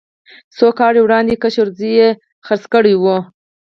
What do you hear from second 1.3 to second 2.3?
کشر زوی یې